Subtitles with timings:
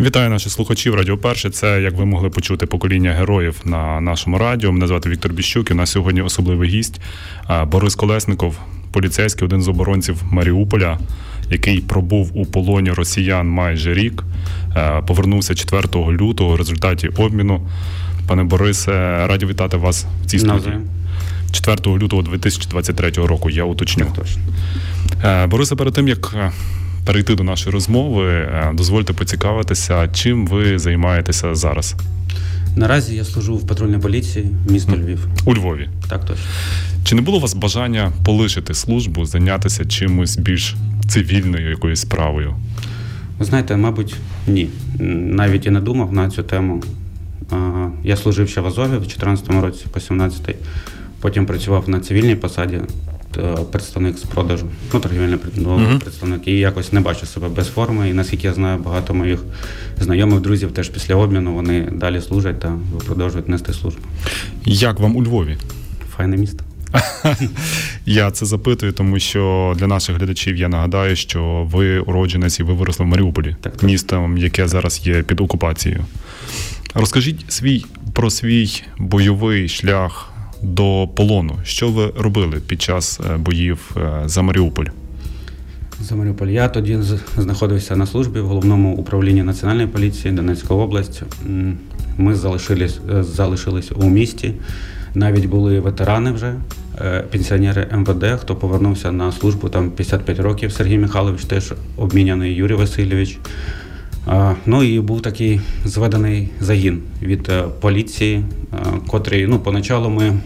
[0.00, 1.50] Вітаю наших слухачів Радіо Перше.
[1.50, 4.72] Це як ви могли почути покоління героїв на нашому радіо.
[4.72, 5.70] Мене звати Віктор Біщук.
[5.70, 7.00] і У нас сьогодні особливий гість
[7.66, 8.58] Борис Колесников,
[8.92, 10.98] поліцейський, один з оборонців Маріуполя,
[11.50, 14.24] який пробув у полоні росіян майже рік.
[15.06, 17.68] Повернувся 4 лютого в результаті обміну.
[18.28, 20.74] Пане Борисе, раді вітати вас в цій студії.
[21.52, 23.50] 4 лютого 2023 року.
[23.50, 24.06] Я уточню.
[24.16, 24.42] Точно.
[25.48, 26.34] Борисе, перед тим як
[27.06, 31.94] перейти до нашої розмови, е, дозвольте поцікавитися, чим ви займаєтеся зараз.
[32.76, 35.28] Наразі я служу в патрульній поліції міста Львів.
[35.44, 35.88] У Львові.
[36.08, 36.44] Так, точно.
[37.04, 40.74] Чи не було у вас бажання полишити службу, зайнятися чимось більш
[41.08, 42.54] цивільною якоюсь справою?
[43.38, 44.68] Ви знаєте, мабуть, ні.
[44.98, 46.82] Навіть і не думав на цю тему.
[48.04, 50.54] Я служив ще в Азові в 2014 році, по 17-й.
[51.20, 52.80] Потім працював на цивільній посаді.
[53.38, 58.10] Е, представник з продажу, ну торгівельний uh представник, і якось не бачу себе без форми.
[58.10, 59.40] І наскільки я знаю, багато моїх
[60.00, 64.00] знайомих друзів теж після обміну вони далі служать та продовжують нести службу.
[64.64, 65.56] Як вам у Львові?
[66.16, 66.64] Файне місто.
[68.06, 72.74] Я це запитую, тому що для наших глядачів я нагадаю, що ви уродженець і ви
[72.74, 76.04] виросли в Маріуполі, так, містом, яке зараз є під окупацією.
[76.94, 80.29] Розкажіть свій про свій бойовий шлях
[80.62, 81.58] до полону.
[81.62, 84.86] Що ви робили під час е, боїв е, за Маріуполь?
[86.00, 86.46] За Маріуполь.
[86.46, 86.98] Я тоді
[87.36, 91.22] знаходився на службі в головному управлінні Національної поліції Донецької області.
[92.18, 94.54] Ми залишились, е, залишились у місті.
[95.14, 96.54] Навіть були ветерани вже,
[97.30, 100.72] пенсіонери МВД, хто повернувся на службу там 55 років.
[100.72, 103.38] Сергій Михайлович, теж обміняний Юрій Васильович.
[104.66, 108.44] Ну і був такий зведений загін від поліції,
[109.06, 110.40] котрий ну, поначалу ми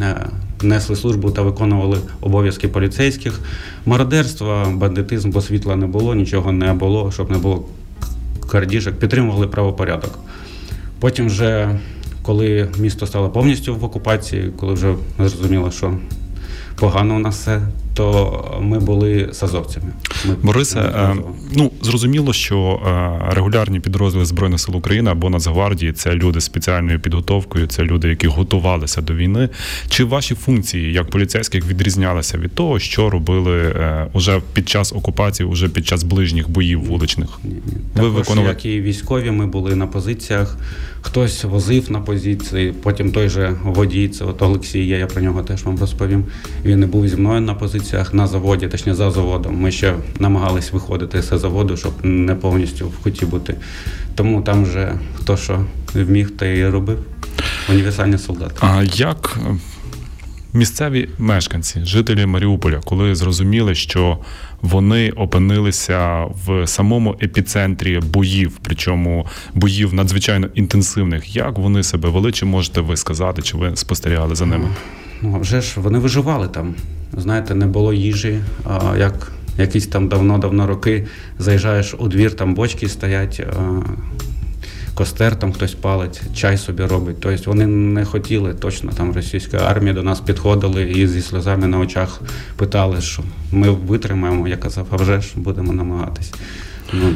[0.00, 0.26] Е,
[0.62, 3.40] несли службу та виконували обов'язки поліцейських.
[3.86, 7.64] Мародерства, бандитизм, бо світла не було, нічого не було, щоб не було
[8.50, 10.18] кардіжок, підтримували правопорядок.
[11.00, 11.78] Потім, вже,
[12.22, 15.94] коли місто стало повністю в окупації, коли вже зрозуміло, що
[16.78, 17.60] погано у нас все,
[17.96, 19.86] то ми були з азовцями.
[20.24, 21.16] Ми Борисе, е,
[21.52, 27.00] ну зрозуміло, що е, регулярні підрозділи збройних сил України або Нацгвардії це люди з спеціальною
[27.00, 29.48] підготовкою, це люди, які готувалися до війни.
[29.88, 35.48] Чи ваші функції як поліцейських відрізнялися від того, що робили е, уже під час окупації,
[35.48, 37.28] уже під час ближніх боїв вуличних?
[37.44, 37.60] Ні, ні.
[37.94, 38.48] Ви Також, виконували...
[38.48, 40.58] як і військові, ми були на позиціях.
[41.06, 45.42] Хтось возив на позиції, потім той же водій, це от Олексій є, я про нього
[45.42, 46.24] теж вам розповім.
[46.64, 47.54] Він не був зі мною на
[47.86, 49.60] позиціях на заводі, точніше за заводом.
[49.60, 53.54] Ми ще намагались виходити з заводу, щоб не повністю в куті бути.
[54.14, 55.64] Тому там вже хто що
[55.94, 56.98] вміг, той і робив.
[57.70, 58.52] Універсальний солдат.
[58.60, 59.38] А як
[60.52, 64.18] місцеві мешканці, жителі Маріуполя, коли зрозуміли, що
[64.62, 72.32] вони опинилися в самому епіцентрі боїв, причому боїв надзвичайно інтенсивних, як вони себе вели?
[72.32, 74.68] Чи можете ви сказати, чи ви спостерігали за ними?
[75.22, 76.74] Ну, вже ж вони виживали там.
[77.16, 78.40] Знаєте, не було їжі.
[78.64, 81.06] А як якісь там давно-давно роки
[81.38, 83.46] заїжджаєш у двір, там бочки стоять,
[84.94, 87.16] костер там хтось палить, чай собі робить.
[87.20, 91.78] Тобто вони не хотіли точно там російська армія до нас підходили і зі сльозами на
[91.78, 92.20] очах
[92.56, 93.22] питали, що
[93.52, 94.48] ми витримаємо.
[94.48, 96.34] Я казав, а вже ж будемо намагатись.
[96.92, 97.12] Ну,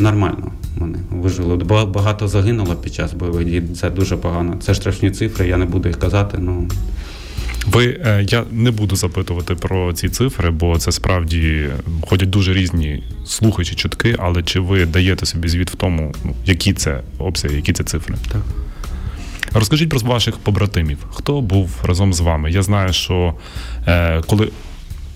[0.00, 1.56] Нормально вони вижили.
[1.84, 3.62] Багато загинуло під час бойових дій.
[3.80, 4.56] Це дуже погано.
[4.60, 6.38] Це штрафні цифри, я не буду їх казати.
[6.40, 6.68] ну...
[7.66, 11.68] Ви е, я не буду запитувати про ці цифри, бо це справді
[12.02, 16.34] ходять дуже різні слухи чи чутки, але чи ви даєте собі звіт в тому, ну,
[16.46, 18.14] які це обсяги, які це цифри?
[18.32, 18.42] Так.
[19.52, 20.98] Розкажіть про ваших побратимів.
[21.10, 22.50] Хто був разом з вами?
[22.50, 23.34] Я знаю, що
[23.86, 24.50] е, коли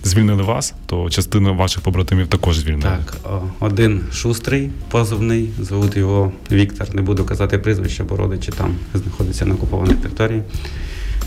[0.03, 2.83] звільнили вас, то частину ваших побратимів також звільнили.
[2.83, 3.17] Так,
[3.59, 6.95] один шустрий позивний, звуть його Віктор.
[6.95, 10.41] Не буду казати прізвище, бо родичі там знаходяться на окупованій території.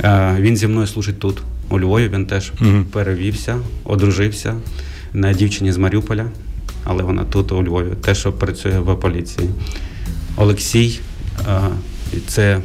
[0.00, 2.08] Е, він зі мною служить тут, у Львові.
[2.08, 2.84] Він теж угу.
[2.92, 4.54] перевівся, одружився
[5.12, 6.26] на дівчині з Маріуполя,
[6.84, 9.48] але вона тут, у Львові, теж працює в поліції.
[10.36, 11.00] Олексій
[11.48, 11.60] е,
[12.26, 12.60] це е,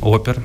[0.00, 0.36] опер.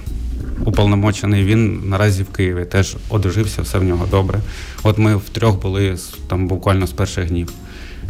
[0.65, 4.39] Уповномочений, він наразі в Києві теж одружився, все в нього добре.
[4.83, 5.97] От ми втрьох були
[6.27, 7.49] там буквально з перших днів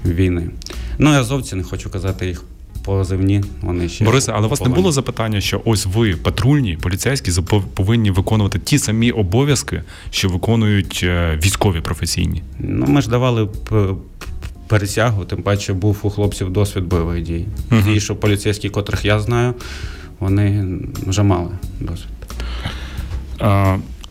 [0.06, 0.50] війни.
[0.98, 2.44] Ну я зовсім не хочу казати їх
[2.84, 3.44] позивні.
[3.62, 7.32] Вони ще Борисе, але у вас не було запитання, що ось ви патрульні поліцейські
[7.74, 12.44] повинні виконувати ті самі обов'язки, що виконують е, військові професійні?
[12.60, 13.50] Ну ми ж давали
[14.68, 17.46] пересягу, тим паче був у хлопців досвід бойових дій.
[17.72, 17.90] Угу.
[17.90, 19.54] І що поліцейські, котрих я знаю,
[20.20, 20.66] вони
[21.08, 21.50] вже мали
[21.80, 22.10] досвід.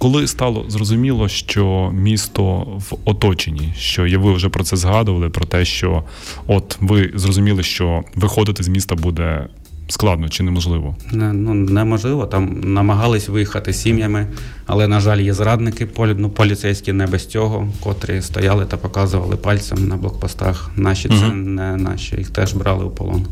[0.03, 2.59] Коли стало зрозуміло, що місто
[2.91, 6.05] в оточенні, що і ви вже про це згадували, про те, що
[6.47, 9.47] от ви зрозуміли, що виходити з міста буде
[9.89, 10.97] складно чи неможливо?
[11.13, 12.27] Не, ну, неможливо.
[12.27, 14.27] Там намагались виїхати сім'ями,
[14.67, 19.37] але, на жаль, є зрадники полі, ну, поліцейські не без цього, котрі стояли та показували
[19.37, 20.71] пальцем на блокпостах.
[20.77, 23.27] Наші це не наші, їх теж брали у полон.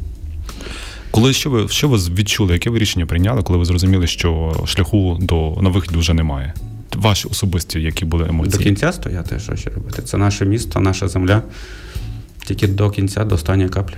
[1.11, 2.53] Коли що ви що ви відчули?
[2.53, 6.55] Яке ви рішення прийняли, коли ви зрозуміли, що шляху до на вихід вже немає?
[6.97, 8.59] Ваші особисті, які були емоції?
[8.59, 10.03] До кінця стояти, що ще робити.
[10.03, 11.43] Це наше місто, наша земля.
[12.47, 13.95] Тільки до кінця, до останньої каплі.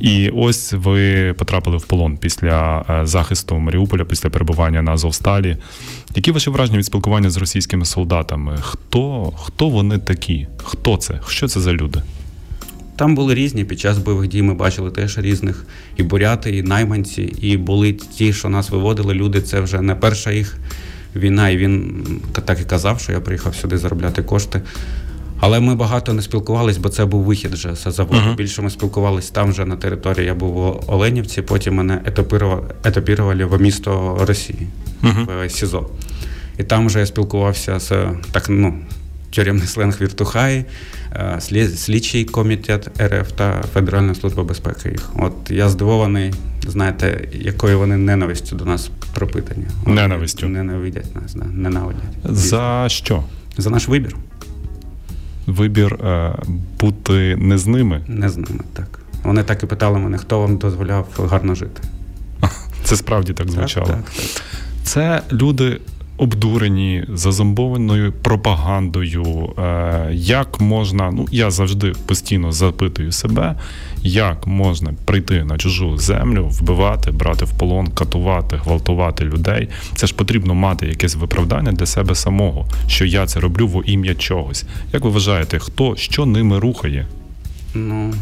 [0.00, 5.56] І ось ви потрапили в полон після е, захисту Маріуполя, після перебування на Азовсталі.
[6.14, 8.58] Які ваші враження від спілкування з російськими солдатами?
[8.60, 10.46] Хто, хто вони такі?
[10.64, 11.20] Хто це?
[11.28, 12.02] Що це за люди?
[12.96, 14.42] Там були різні під час бойових дій.
[14.42, 15.64] Ми бачили теж різних
[15.96, 19.14] і буряти, і найманці, і були ті, що нас виводили.
[19.14, 20.56] Люди, це вже не перша їх
[21.16, 21.48] війна.
[21.48, 22.04] І він
[22.46, 24.60] так і казав, що я приїхав сюди заробляти кошти.
[25.40, 28.20] Але ми багато не спілкувались, бо це був вихід вже з заводу.
[28.20, 28.36] Мгм.
[28.36, 30.26] Більше ми спілкувались там вже на території.
[30.26, 34.66] Я був в Оленівці, потім мене етапірували, етапірували в місто Росії
[35.02, 35.28] Мгм.
[35.44, 35.90] в СІЗО.
[36.58, 37.90] І там вже я спілкувався з
[38.32, 38.74] так, ну,
[39.36, 40.64] тюремний сленг Віртухаї,
[41.12, 41.40] е,
[41.76, 45.10] слідчий комітет РФ та Федеральна служба безпеки їх.
[45.16, 46.34] От я здивований,
[46.68, 49.64] знаєте, якою вони ненавистю до нас пропитані.
[49.84, 50.48] Вони Ненавистю?
[50.48, 52.02] Ненавидять нас, да, ненавидять.
[52.24, 53.24] За що?
[53.58, 54.16] За наш вибір.
[55.46, 56.34] Вибір е,
[56.80, 58.02] бути не з ними.
[58.08, 58.98] Не з ними, так.
[59.22, 61.82] Вони так і питали мене, хто вам дозволяв гарно жити.
[62.84, 63.86] Це справді так звучало.
[63.86, 64.42] Так, так, так.
[64.82, 65.80] Це люди
[66.16, 69.52] обдурені зазомбованою пропагандою.
[69.58, 73.56] Е, як можна, ну я завжди постійно запитую себе,
[74.02, 79.68] як можна прийти на чужу землю, вбивати, брати в полон, катувати, гвалтувати людей.
[79.94, 84.14] Це ж потрібно мати якесь виправдання для себе самого, що я це роблю во ім'я
[84.14, 84.64] чогось.
[84.92, 87.06] Як ви вважаєте, хто що ними рухає?
[87.74, 88.14] Ну,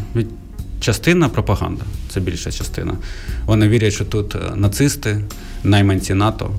[0.79, 2.93] частина пропаганда, це більша частина.
[3.45, 5.21] Вони вірять, що тут е, нацисти,
[5.63, 6.51] найманці НАТО.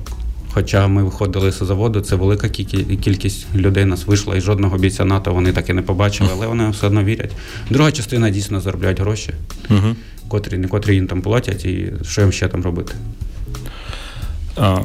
[0.57, 5.35] Хоча ми виходили з заводу, це велика кількість людей нас вийшла, і жодного бійця НАТО
[5.35, 7.33] вони так і не побачили, але вони все одно вірять.
[7.71, 9.31] Друга частина дійсно заробляють гроші,
[9.71, 9.97] Угу.
[10.29, 12.93] котрі не котрі їм там платять, і що їм ще там робити.
[14.57, 14.79] А,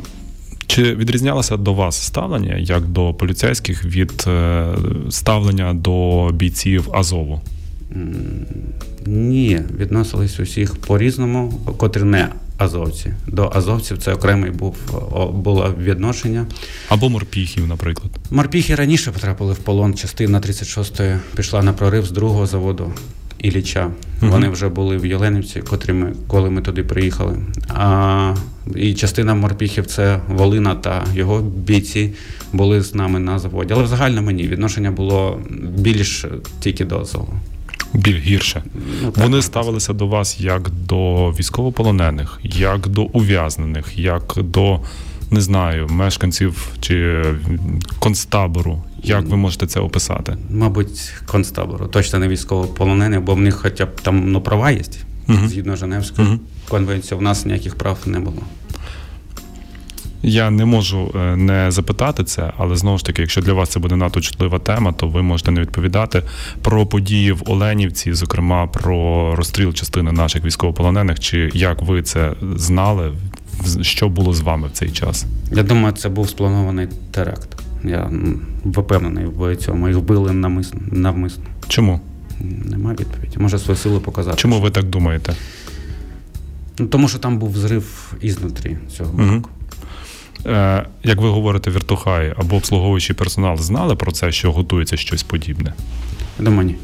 [0.68, 4.66] Чи відрізнялося до вас ставлення як до поліцейських від е,
[5.10, 7.42] ставлення до бійців Азову?
[9.06, 12.30] Ні, відносились усіх по-різному, котрі не
[12.64, 13.14] азовці.
[13.28, 14.76] До азовців це окремий був
[15.34, 16.46] було відношення.
[16.90, 18.12] Або морпіхів, наприклад.
[18.32, 19.94] Морпіхи раніше потрапили в полон.
[19.94, 22.94] Частина 36-ї пішла на прорив з другого заводу
[23.40, 23.92] Ілліча.
[24.22, 24.32] Мгм.
[24.32, 27.38] Вони вже були в Єленівці, котрі ми, коли ми туди приїхали.
[27.70, 28.36] А,
[28.76, 32.14] і частина морпіхів це Волина та його бійці
[32.54, 33.74] були з нами на заводі.
[33.74, 34.48] Але в загальному ні.
[34.48, 35.40] Відношення було
[35.78, 36.26] більш
[36.60, 37.34] тільки до Азову.
[37.94, 38.64] Біль гірше.
[39.02, 39.44] Ну, Вони так.
[39.46, 44.80] ставилися до вас як до військовополонених, як до ув'язнених, як до
[45.32, 47.24] не знаю, мешканців чи
[48.00, 48.84] концтабору.
[49.04, 50.38] Як ви можете це описати?
[50.50, 51.88] Мабуть, концтабору.
[51.88, 54.82] Точно не військовополонений, бо в них хоча б там ну, права є.
[55.28, 55.48] Мгм.
[55.48, 56.40] Згідно Женевської Мгм.
[56.70, 58.42] конвенції, у нас ніяких прав не було.
[60.24, 63.80] Я не можу е, не запитати це, але знову ж таки, якщо для вас це
[63.80, 66.24] буде надто чутлива тема, то ви можете не відповідати
[66.62, 71.20] про події в Оленівці, зокрема про розстріл частини наших військовополонених.
[71.20, 73.12] Чи як ви це знали?
[73.82, 75.26] Що було з вами в цей час?
[75.52, 77.50] Я думаю, це був спланований теракт.
[77.84, 78.12] Я
[78.66, 79.88] впевнений в цьому.
[79.88, 81.44] Їх вбили намисно, навмисно.
[81.68, 82.00] Чому?
[82.66, 83.38] Нема відповіді.
[83.38, 84.38] Може свою силу показати.
[84.38, 85.34] Чому ви так думаєте?
[86.80, 89.26] Ну, тому що там був взрив ізнутрі цього Мгм.
[89.28, 89.50] будинку.
[90.46, 95.74] Е, як ви говорите, віртухаї або обслуговуючий персонал знали про це, що готується щось подібне?
[96.40, 96.76] Думаю, ні.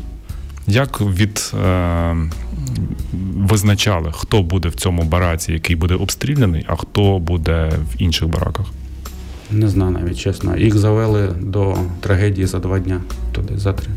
[0.68, 2.16] Як від е,
[3.38, 8.66] визначали, хто буде в цьому бараці, який буде обстріляний, а хто буде в інших бараках?
[9.52, 10.58] Не знаю навіть чесно.
[10.58, 13.90] Їх завели до трагедії за два дня, туди за три.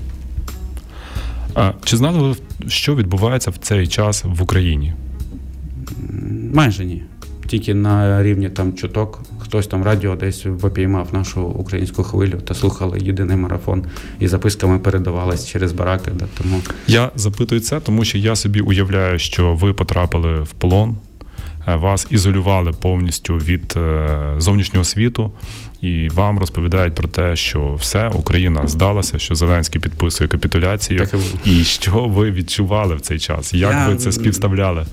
[1.54, 2.36] А, чи знали ви,
[2.68, 4.94] що відбувається в цей час в Україні?
[6.54, 7.02] Майже ні.
[7.46, 12.98] Тільки на рівні там чуток, хтось там радіо десь випіймав нашу українську хвилю та слухали
[13.00, 13.84] єдиний марафон
[14.20, 16.10] і записками передавались через бараки.
[16.14, 20.96] Да, тому Я запитую це, тому що я собі уявляю, що ви потрапили в полон,
[21.68, 25.32] е, вас ізолювали повністю від е, зовнішнього світу,
[25.80, 30.98] і вам розповідають про те, що все, Україна здалася, що Зеленський підписує капітуляцію.
[30.98, 31.14] Так
[31.44, 31.60] і.
[31.60, 33.54] І що ви відчували в цей час?
[33.54, 34.86] Як Я- ви це співставляли?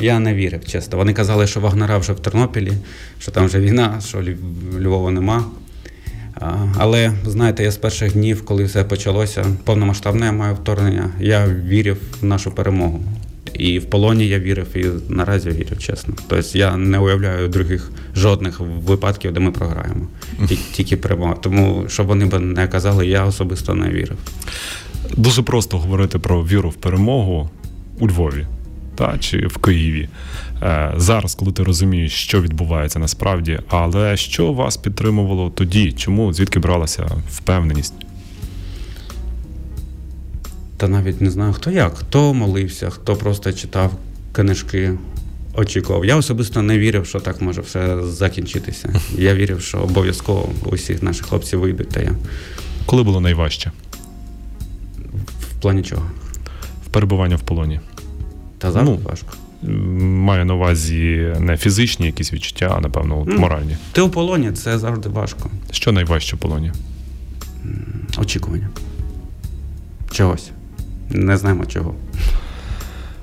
[0.00, 0.98] Я не вірив, чесно.
[0.98, 2.72] Вони казали, що Вагнера вже в Тернопілі,
[3.18, 4.22] що там вже війна, що
[4.80, 5.44] Львова нема.
[6.78, 12.24] Але знаєте, я з перших днів, коли все почалося, повномасштабне моє вторгнення, я вірив в
[12.24, 13.02] нашу перемогу.
[13.54, 16.14] І в полоні я вірив, і наразі вірю, чесно.
[16.28, 20.08] Тобто я не уявляю других жодних випадків, де ми програємо.
[20.72, 21.34] Тільки перемога.
[21.34, 24.16] Тому, щоб вони б не казали, я особисто не вірив.
[25.16, 27.50] Дуже просто говорити про віру в перемогу
[27.98, 28.46] у Львові
[28.96, 30.08] та, чи в Києві.
[30.62, 35.92] Е, зараз, коли ти розумієш, що відбувається насправді, але що вас підтримувало тоді?
[35.92, 37.94] Чому звідки бралася впевненість?
[40.76, 43.92] Та навіть не знаю, хто як, хто молився, хто просто читав
[44.32, 44.92] книжки,
[45.54, 46.04] очікував.
[46.04, 49.00] Я особисто не вірив, що так може все закінчитися.
[49.18, 52.12] Я вірив, що обов'язково усі наші хлопці вийдуть, та я
[52.86, 53.72] Коли було найважче?
[55.40, 56.10] в плані чого.
[56.86, 57.80] В перебування в полоні?
[58.58, 59.28] Та завжди Ну, важко.
[60.02, 63.76] Маю на увазі не фізичні якісь відчуття, а напевно от моральні.
[63.92, 65.50] Ти у полоні це завжди важко.
[65.70, 66.72] Що найважче в полоні?
[68.18, 68.68] Очікування.
[70.10, 70.50] Чогось.
[71.10, 71.94] Не знаємо чого.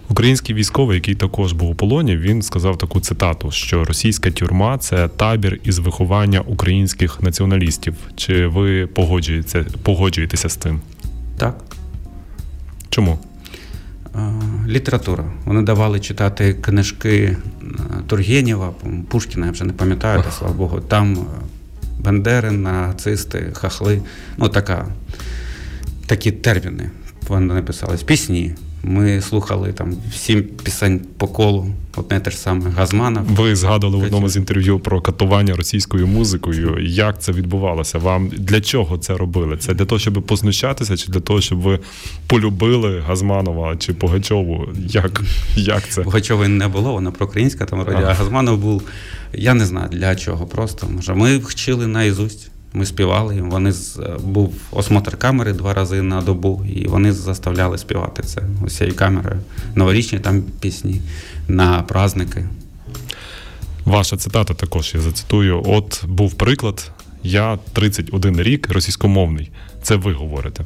[0.10, 5.08] Український військовий, який також був у полоні, він сказав таку цитату: що російська тюрма це
[5.08, 7.96] табір із виховання українських націоналістів.
[8.16, 10.82] Чи ви погоджуєтеся, погоджуєтеся з тим?
[11.38, 11.56] Так.
[12.90, 13.20] Чому?
[14.65, 15.24] Е, Література.
[15.46, 17.38] Вони давали читати книжки е,
[18.08, 18.74] Тургенєва,
[19.10, 20.79] Пушкіна, я вже не пам'ятаю, та слава Богу.
[20.79, 21.25] Там
[22.00, 24.01] Бендери, нацисти, хахли.
[24.38, 24.88] Ну, така,
[26.05, 26.89] такі терміни.
[27.27, 28.03] Вони написались.
[28.03, 28.55] Пісні.
[28.86, 33.24] Ми слухали там сім пісень по колу, одне те ж саме Газманов.
[33.25, 36.78] Ви згадували в одному з інтерв'ю про катування російською музикою.
[36.88, 37.98] Як це відбувалося?
[37.98, 39.58] Вам для чого це робили?
[39.58, 41.80] Це для того, щоб познущатися, чи для того, щоб ви
[42.28, 44.68] полюбили Газманова чи Погачову?
[44.90, 45.22] Як,
[45.56, 46.02] як це?
[46.02, 48.12] Пугачова не було, вона проукраїнська там вроді, Ага.
[48.12, 48.82] а Газманов був.
[49.34, 50.46] Я не знаю для чого.
[50.46, 51.13] Просто може.
[51.13, 52.50] Ми вчили наїзусть.
[52.74, 53.42] Ми співали.
[53.42, 58.96] Вони з був осмотр камери два рази на добу, і вони заставляли співати це усією
[58.96, 59.39] камерою.
[59.75, 61.01] Новорічні там пісні
[61.48, 62.46] на праздники.
[63.86, 65.63] Ваша цитата також я зацитую.
[65.65, 66.92] От був приклад.
[67.24, 69.51] Я 31 рік російськомовний.
[69.82, 70.65] Це ви говорите.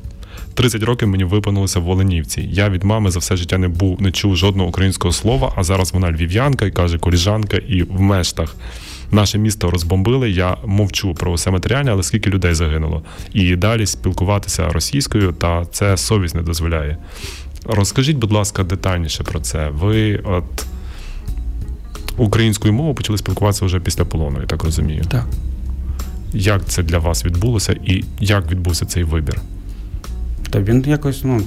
[0.53, 2.41] 30 років мені виповнилося в Волинівці.
[2.41, 5.93] Я від мами за все життя не був, не чув жодного українського слова, а зараз
[5.93, 8.55] вона львів'янка і каже коліжанка і в мештах.
[9.11, 10.29] Наше місто розбомбили.
[10.29, 13.03] Я мовчу про все матеріальне, але скільки людей загинуло.
[13.33, 16.97] І далі спілкуватися російською, та це совість не дозволяє.
[17.65, 19.69] Розкажіть, будь ласка, детальніше про це.
[19.69, 20.65] Ви от
[22.17, 25.03] українською мовою почали спілкуватися вже після полону, я так розумію.
[25.09, 25.25] Так.
[26.33, 29.41] Як це для вас відбулося і як відбувся цей вибір?
[30.49, 31.41] Та він якось, ну,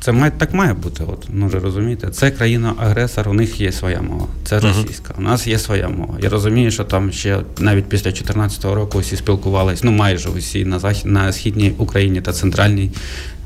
[0.00, 1.04] це має, так має бути.
[1.06, 4.26] От, ну вже розумієте, це країна-агресор, у них є своя мова.
[4.44, 5.14] Це російська.
[5.18, 6.14] У нас є своя мова.
[6.22, 10.78] Я розумію, що там ще навіть після 2014 року усі спілкувалися, ну майже усі на
[10.78, 12.90] захід на східній Україні та центральній,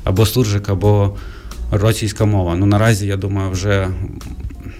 [0.03, 1.15] або суржик, або
[1.71, 2.55] російська мова.
[2.55, 3.87] Ну наразі я думаю, вже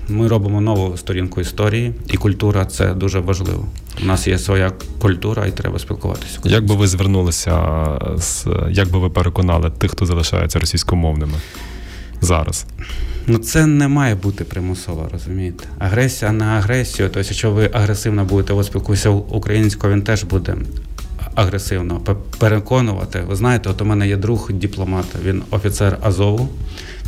[0.09, 3.65] ми робимо нову сторінку історії, і культура це дуже важливо.
[4.03, 6.39] У нас є своя культура, і треба спілкуватися.
[6.43, 11.37] Як би ви звернулися з як би ви переконали тих, хто залишається російськомовними
[12.21, 12.65] зараз?
[13.27, 15.63] Ну, це не має бути примусово, розумієте?
[15.79, 17.09] Агресія на агресію.
[17.13, 20.55] Тобто, якщо ви агресивно будете от спілкуюся українською, він теж буде
[21.35, 22.01] агресивно
[22.39, 23.21] переконувати.
[23.27, 26.49] Ви знаєте, от у мене є друг дипломат, він офіцер Азову.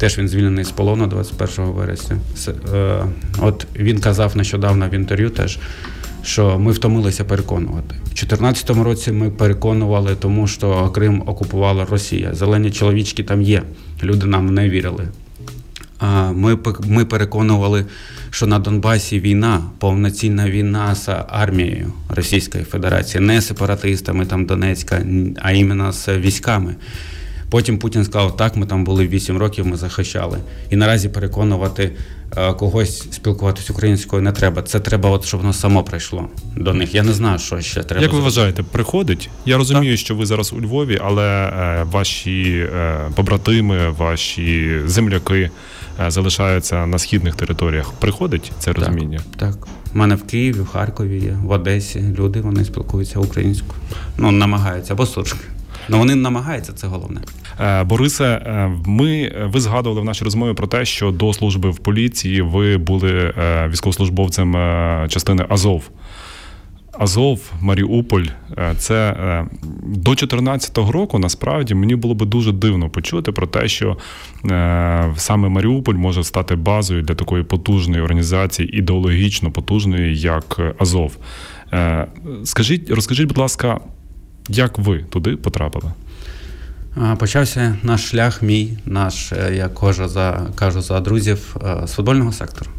[0.04, 2.18] Теж він звільнений з полону 21 вересня.
[2.74, 3.04] Е,
[3.42, 5.60] От він казав нещодавно в інтерв'ю теж,
[6.24, 7.96] що ми втомилися переконувати.
[7.96, 12.34] У 2014 році ми переконували, тому що Крим окупувала Росія.
[12.34, 13.64] Зелені чоловічки там є.
[14.04, 15.08] Люди нам не вірили.
[16.32, 17.86] Ми, ми переконували,
[18.30, 25.06] що на Донбасі війна, повноцінна війна з армією Російської Федерації, не сепаратистами там Донецька,
[25.42, 26.76] а іменно з військами.
[27.54, 30.38] Потім Путін сказав, так, ми там були 8 років, ми захищали.
[30.70, 31.92] І наразі переконувати
[32.38, 34.62] е, когось спілкуватися українською не треба.
[34.62, 36.96] Це треба, от, щоб воно само прийшло до них.
[36.96, 38.04] Я не знаю, що ще треба.
[38.04, 39.30] як ви вважаєте, приходить?
[39.46, 45.50] Я розумію, що ви зараз у Львові, але е, ваші е, побратими, ваші земляки
[46.08, 47.92] залишаються на східних територіях.
[47.92, 49.22] Приходить це розуміння?
[49.38, 49.68] Так.
[49.96, 53.80] У мене в Києві, в Харкові є, в Одесі люди вони спілкуються українською.
[54.18, 55.46] Ну, намагаються, або суржики.
[55.90, 57.22] Ну вони намагаються, це головне.
[57.60, 61.78] Е, Борисе, е, ми ви згадували в нашій розмові про те, що до служби в
[61.78, 65.90] поліції ви були е, військовослужбовцем е, частини Азов.
[67.00, 68.26] Азов, Маріуполь,
[68.58, 69.46] е, це е,
[69.84, 73.98] до 2014 року насправді мені було би дуже дивно почути про те, що
[74.46, 81.18] е, саме Маріуполь може стати базою для такої потужної організації, ідеологічно потужної, як Азов.
[81.74, 82.08] Е,
[82.44, 83.80] Скажіть, розкажіть, будь ласка,
[84.50, 85.92] Як ви туди потрапили?
[87.18, 92.32] Почався наш шлях, мій, наш, е, я кажу за кажу за друзів е, з футбольного
[92.32, 92.72] сектору.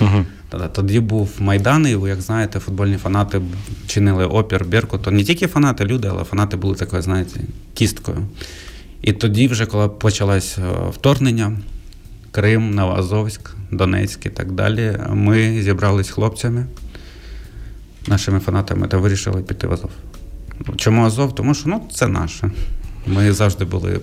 [0.00, 0.24] Угу.
[0.72, 3.40] Тоді був Майдан, і ви як знаєте, футбольні фанати
[3.86, 5.10] чинили опір Беркуту.
[5.10, 7.40] Не тільки фанати, люди, але фанати були такою, знаєте,
[7.74, 8.18] кісткою.
[9.02, 11.58] І тоді, вже, коли почалось е, вторгнення,
[12.30, 16.66] Крим, Новоазовськ, Донецьк і так далі, ми зібрались хлопцями,
[18.06, 19.90] нашими фанатами, та вирішили піти в Азов.
[20.76, 21.34] Чому Азов?
[21.34, 22.50] Тому що ну, це наше.
[23.06, 24.00] Ми завжди були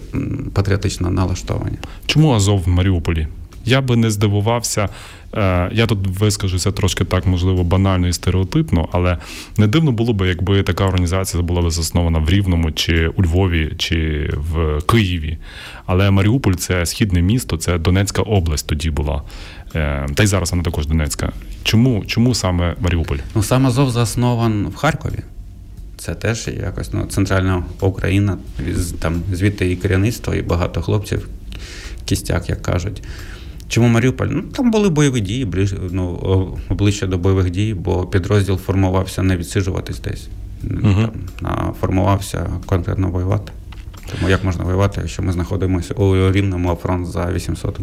[0.54, 1.78] патріотично налаштовані.
[2.06, 3.28] Чому Азов в Маріуполі?
[3.66, 4.90] Я би не здивувався.
[5.34, 9.18] Е, я тут вискажуся трошки так, можливо, банально і стереотипно, але
[9.58, 13.74] не дивно було б, якби така організація була б заснована в Рівному, чи у Львові,
[13.78, 15.38] чи в Києві.
[15.86, 19.22] Але Маріуполь це східне місто, це Донецька область тоді була.
[19.76, 21.32] Е, та й зараз вона також Донецька.
[21.64, 23.18] Чому чому саме Маріуполь?
[23.36, 25.20] Ну сам Азов заснований в Харкові.
[26.00, 28.38] Це теж якось ну, центральна Україна,
[29.00, 31.30] там звідти і керівництво, і багато хлопців,
[32.06, 33.04] кістяк, як кажуть.
[33.68, 34.28] Чому Маріуполь?
[34.28, 35.48] Ну там були бойові дії,
[35.92, 36.20] ну,
[36.70, 40.28] обличчя до бойових дій, бо підрозділ формувався не відсиджуватись десь,
[40.64, 41.02] угу.
[41.02, 41.12] там,
[41.44, 43.52] а формувався конкретно воювати.
[44.12, 47.80] Тому як можна воювати, якщо ми знаходимося у Рівному, а фронт за 800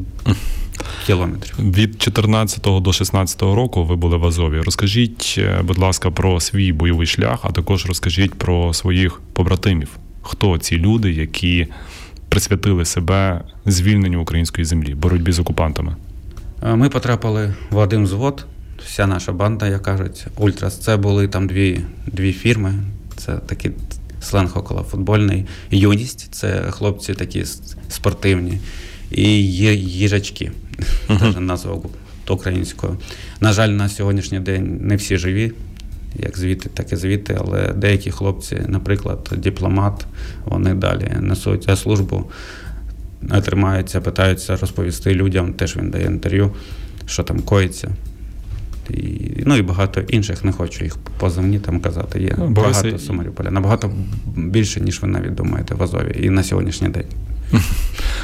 [1.06, 1.73] кілометрів?
[1.73, 4.61] Від 14 до 16 року ви були в Азові.
[4.61, 9.88] Розкажіть, е, будь ласка, про свій бойовий шлях, а також розкажіть про своїх побратимів.
[10.23, 11.66] Хто ці люди, які
[12.28, 15.97] присвятили себе звільненню української землі, боротьбі з окупантами?
[16.62, 18.47] Е, ми потрапили в один взвод.
[18.85, 20.80] Вся наша банда, як кажуть, Ультрас.
[20.80, 22.75] Це були там дві дві фірми.
[23.16, 23.71] Це такі
[24.26, 25.47] сленг около футбольний.
[25.71, 27.45] Юність це хлопці такі
[27.88, 28.59] спортивні.
[29.11, 29.23] І
[29.76, 30.52] їжачки,
[31.09, 31.40] uh-huh.
[31.40, 31.80] назва
[32.28, 32.97] українською.
[33.40, 35.52] На жаль, на сьогоднішній день не всі живі
[36.18, 40.06] як звідти, так і звідти, але деякі хлопці, наприклад, дипломат,
[40.45, 42.30] вони далі несуть службу,
[43.45, 46.54] тримаються, питаються розповісти людям, теж він дає інтерв'ю,
[47.06, 47.90] що там коїться.
[48.90, 52.23] І, Ну і багато інших, не хочу їх позивні там казати.
[52.23, 53.50] Є ну, багато з Маріуполя.
[53.50, 53.91] Набагато
[54.37, 57.06] більше, ніж ви навіть думаєте в Азові і на сьогоднішній день.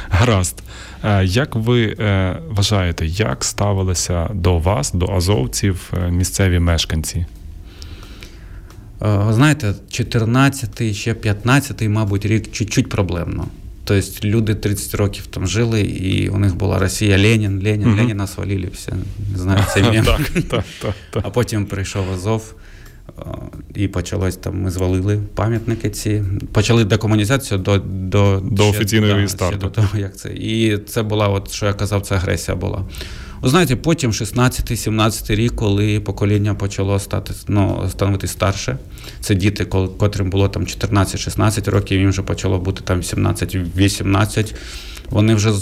[0.09, 0.63] Гаразд.
[1.03, 7.25] Е, як ви е, вважаєте, як ставилися до вас, до азовців, е, місцеві мешканці?
[9.29, 13.47] Знаєте, 14-й, ще 15-й, мабуть, рік чуть-чуть проблемно.
[13.83, 17.97] Тобто люди 30 років там жили, і у них була Росія Ленін, Ленін, uh-huh.
[17.97, 18.91] Леніна свалили все.
[19.31, 20.05] Не знаю, це мем.
[21.13, 22.55] А потім прийшов Азов.
[23.75, 29.57] І почалось там, ми звалили пам'ятники ці, почали декомунізацію до до, до офіційної да, старту.
[29.57, 30.29] До того, як це.
[30.29, 32.85] І це була, от що я казав, це агресія була.
[33.43, 38.77] Ви знаєте, потім 16-17 рік, коли покоління почало стати ну, становити старше,
[39.19, 44.55] це діти, котрим було там 14-16 років, їм вже почало бути там 17-18,
[45.09, 45.53] вони вже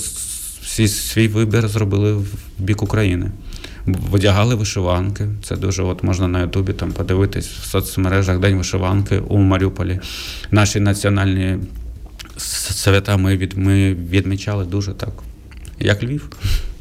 [0.88, 2.26] свій вибір зробили в
[2.60, 3.32] бік України.
[3.86, 5.28] Видягали вишиванки.
[5.44, 10.00] Це дуже от можна на Ютубі там подивитись в соцмережах День вишиванки у Маріуполі.
[10.52, 11.58] Наші національні
[12.38, 15.13] свята ми від, ми відмічали дуже так,
[15.80, 16.30] як Львів.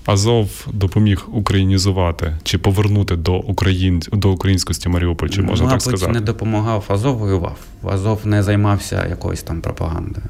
[0.07, 6.13] Азов допоміг українізувати чи повернути до україн до українськості Маріуполь, чи можна Мабуть, так сказати?
[6.13, 7.57] не допомагав Азов воював.
[7.83, 10.27] Азов не займався якоюсь там пропагандою.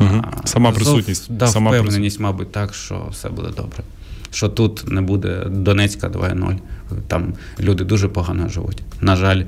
[0.00, 0.22] Угу.
[0.44, 3.82] Сама Азов присутність дав сама впевненість, мабуть, так, що все буде добре.
[4.30, 6.58] Що тут не буде Донецька 2.0.
[7.08, 8.82] Там люди дуже погано живуть.
[9.00, 9.42] На жаль,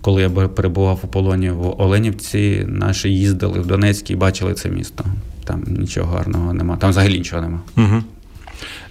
[0.00, 5.04] коли я перебував у полоні в Оленівці, наші їздили в Донецьк і бачили це місто.
[5.44, 6.76] Там нічого гарного нема.
[6.76, 7.60] Там взагалі нічого нема.
[7.76, 8.02] Угу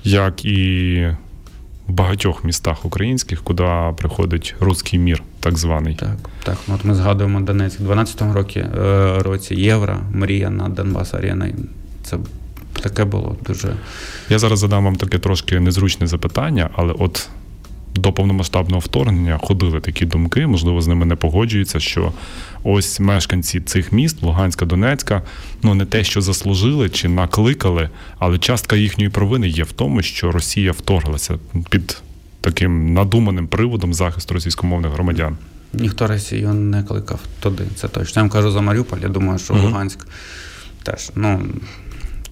[0.04, 1.08] як і
[1.88, 5.96] в багатьох містах українських, куди приходить руський мір, так званий.
[5.96, 6.58] Так, так.
[6.68, 7.80] От ми згадуємо Донецьк.
[7.80, 11.50] У 12-му році, е, році Євро, мрія на Донбас Арена.
[12.04, 12.18] Це
[12.82, 13.74] таке було дуже.
[14.30, 17.30] Я зараз задам вам таке трошки незручне запитання, але от
[17.96, 22.12] до повномасштабного вторгнення ходили такі думки, можливо, з ними не погоджуються, що
[22.68, 25.22] ось мешканці цих міст, Луганська, Донецька,
[25.64, 30.32] ну не те, що заслужили чи накликали, але частка їхньої провини є в тому, що
[30.32, 32.02] Росія вторглася під
[32.42, 35.38] таким надуманим приводом захисту російськомовних громадян.
[35.74, 37.64] Ніхто Росію не кликав туди.
[37.76, 38.20] Це точно.
[38.20, 38.98] Я вам кажу за Маріуполь.
[39.02, 39.62] Я думаю, що uh-huh.
[39.62, 40.08] Луганськ
[40.84, 41.42] теж ну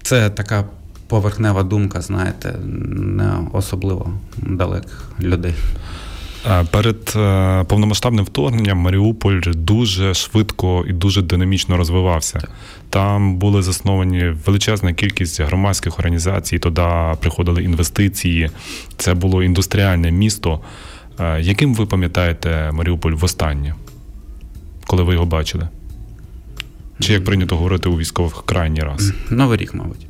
[0.02, 0.64] це така
[1.08, 2.54] поверхнева думка, знаєте,
[2.88, 5.54] не особливо далеких людей.
[6.46, 12.48] Е, перед е, повномасштабним вторгненням Маріуполь дуже швидко і дуже динамічно розвивався.
[12.90, 16.88] Там були засновані величезна кількість громадських організацій, туди
[17.20, 18.50] приходили інвестиції.
[18.96, 20.60] Це було індустріальне місто.
[21.20, 23.74] Е, яким ви пам'ятаєте Маріуполь востаннє,
[24.86, 25.68] коли ви його бачили?
[27.00, 29.12] Чи як прийнято говорити у військових крайній раз?
[29.30, 30.06] Новий рік, мабуть.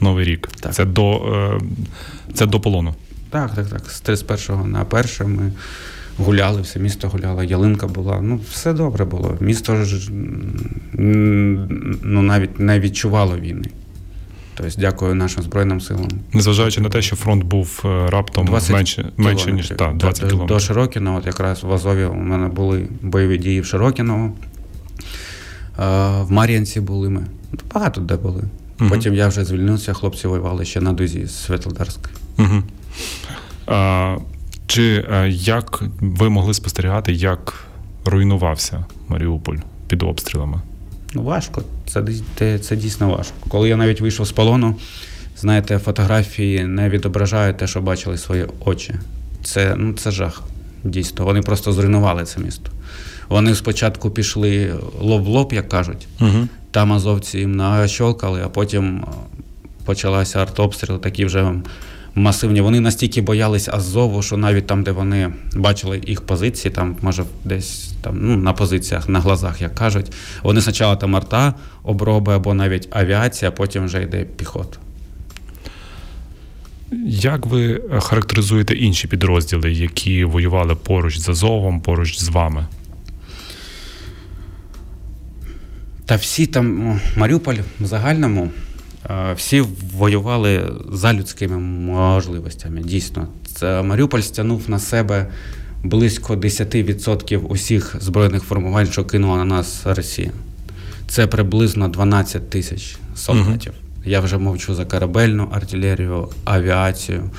[0.00, 0.48] Новий рік.
[0.60, 0.74] Так.
[0.74, 1.60] Це до
[2.34, 2.94] це до полону.
[3.34, 3.90] Так, так, так.
[3.90, 5.52] З 31 на 1 ми
[6.18, 8.20] гуляли, все місто гуляло, ялинка була.
[8.22, 9.36] Ну, все добре було.
[9.40, 10.10] Місто ж
[12.02, 13.68] ну, навіть не відчувало війни.
[14.54, 16.08] Тобто, дякую нашим Збройним силам.
[16.32, 20.36] Незважаючи на те, що фронт був е, раптом 20 менше, менше ніж та, 20 до,
[20.36, 21.14] до кілометрів.
[21.14, 24.24] От якраз в Азові у мене були бойові дії в Широкіново.
[24.24, 24.32] Е,
[26.22, 27.26] В Мар'янці були ми.
[27.52, 28.42] Ну, Багато де були.
[28.88, 32.14] Потім я вже звільнився, хлопці воювали ще на дузі з Світлодарської.
[32.38, 32.62] Угу.
[33.66, 34.16] А,
[34.66, 37.64] чи е, як ви могли спостерігати, як
[38.04, 39.56] руйнувався Маріуполь
[39.88, 40.60] під обстрілами?
[41.14, 41.62] Ну, важко.
[41.86, 42.02] Це,
[42.34, 43.34] те- це дійсно важко.
[43.48, 44.76] Коли я навіть вийшов з полону,
[45.38, 48.94] знаєте, фотографії не відображають те, що бачили свої очі.
[49.42, 50.42] Це, ну, це жах.
[50.84, 51.24] Дійсно.
[51.24, 52.70] Вони просто зруйнували це місто.
[53.28, 56.06] Вони спочатку пішли лоб в лоб, як кажуть.
[56.20, 56.48] Угу.
[56.70, 59.06] Там азовці їм нащолкали, а потім е,
[59.84, 61.52] почалася артобстріл, такі вже
[62.14, 62.60] масивні.
[62.60, 67.92] Вони настільки боялись Азову, що навіть там, де вони бачили їх позиції, там, може, десь
[68.02, 72.88] там, ну, на позиціях, на глазах, як кажуть, вони спочатку там арта оброби або навіть
[72.90, 74.78] авіація, а потім вже йде піхота.
[77.06, 82.66] Як ви характеризуєте інші підрозділи, які воювали поруч з Азовом, поруч з вами?
[86.06, 88.50] Та всі там, ну, Маріуполь в загальному,
[89.36, 89.64] всі
[89.96, 92.80] воювали за людськими можливостями.
[92.80, 95.26] Дійсно, це Маріуполь стягнув на себе
[95.82, 100.30] близько 10% усіх збройних формувань, що кинула на нас Росія.
[101.08, 103.72] Це приблизно 12 тисяч солдатів.
[104.04, 107.30] Я вже мовчу за корабельну артилерію, авіацію,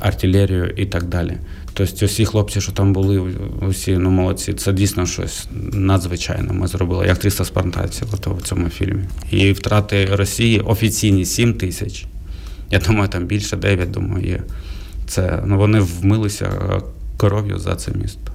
[0.00, 1.36] артилерію і так далі.
[1.76, 3.34] Тобто, усі хлопці, що там були,
[3.68, 6.52] усі ну молодці, це дійсно щось надзвичайне.
[6.52, 9.02] Ми зробили, як 300 спартанців в цьому фільмі.
[9.30, 12.06] І втрати Росії офіційні 7 тисяч.
[12.70, 14.42] Я думаю, там більше 9, думаю, є.
[15.06, 16.80] Це ну вони вмилися е,
[17.16, 18.32] кров'ю за це місто.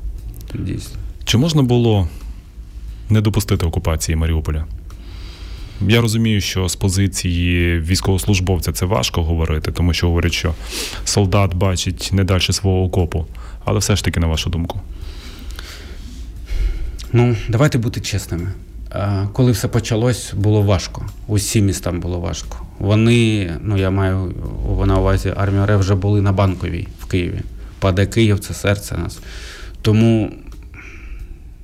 [0.53, 0.99] Дійсно.
[1.25, 2.07] Чи можна було
[3.09, 4.65] не допустити окупації Маріуполя?
[5.87, 10.53] Я розумію, що з позиції військовослужбовця це важко говорити, тому що говорять, що
[11.05, 13.25] солдат бачить не далі свого окопу.
[13.65, 14.79] Але все ж таки, на вашу думку.
[17.13, 18.51] Ну, давайте бути чесними.
[19.33, 21.05] Коли все почалось, було важко.
[21.27, 22.57] Усім містам було важко.
[22.79, 24.33] Вони, ну я маю
[24.85, 27.41] на увазі, армія РФ вже були на банковій в Києві.
[27.79, 29.19] Паде Київ, це серце нас.
[29.81, 30.31] Тому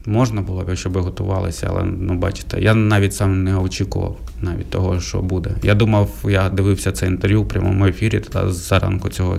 [0.07, 4.99] можна було б, щоб готувалися, але ну бачите, я навіть сам не очікував навіть того,
[4.99, 5.49] що буде.
[5.63, 9.37] Я думав, я дивився це інтерв'ю в прямому ефірі та заранку цього.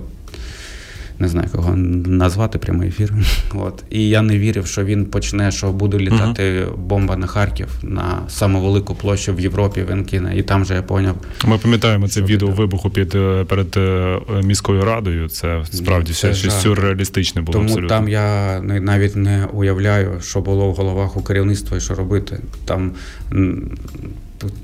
[1.21, 3.13] Не знаю, кого назвати прямий ефір.
[3.55, 3.85] От.
[3.91, 8.63] І я не вірив, що він почне, що буде літати бомба на Харків на саму
[8.63, 10.37] велику площу в Європі, він кине.
[10.37, 14.85] І там же я поняв, Ми пам'ятаємо це відео вибуху під е, перед е, міською
[14.85, 15.29] радою.
[15.29, 17.89] Це справді все щось сюрреалістичне було Тому абсолютно.
[17.89, 22.41] там я навіть не уявляю, що було в головах у керівництва і що робити.
[22.65, 22.93] Там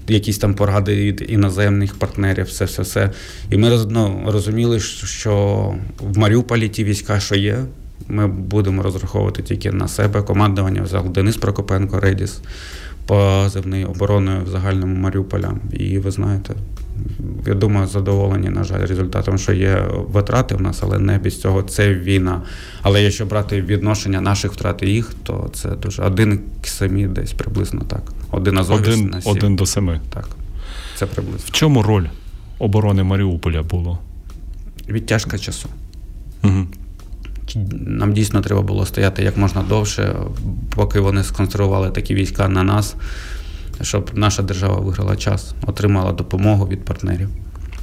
[0.09, 3.11] якісь там поради від іноземних партнерів, все, все, все.
[3.51, 7.65] І ми ну, розуміли, що в Маріуполі ті війська, що є,
[8.09, 10.23] ми будемо розраховувати тільки на себе.
[10.23, 12.41] Командування взяв Денис Прокопенко, Редіс,
[13.07, 15.55] позивний обороною в загальному Маріуполя.
[15.73, 16.55] І ви знаєте,
[17.47, 21.63] я думаю, задоволені, на жаль, результатом, що є витрати в нас, але не без цього
[21.63, 22.43] це війна.
[22.83, 27.33] Але якщо брати відношення наших втрат і їх, то це дуже один к самі десь
[27.33, 28.03] приблизно так.
[28.31, 29.33] Один азовець один, на сім.
[29.33, 30.01] один до семи.
[30.11, 30.29] Так.
[30.97, 31.47] Це приблизно.
[31.47, 32.07] В чому роль
[32.59, 33.99] оборони Маріуполя було?
[34.89, 35.69] Відтяжка часу.
[36.45, 36.67] Угу.
[37.71, 40.15] Нам дійсно треба було стояти як можна довше,
[40.75, 42.95] поки вони сконцентрували такі війська на нас,
[43.83, 47.29] щоб наша держава виграла час, отримала допомогу від партнерів.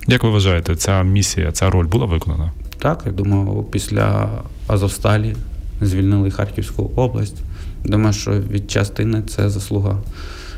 [0.07, 2.51] Як ви вважаєте, ця місія, ця роль була виконана?
[2.79, 4.29] Так, я думаю, після
[4.67, 5.35] Азовсталі
[5.81, 7.37] звільнили Харківську область.
[7.83, 9.97] Думаю, що від частини це заслуга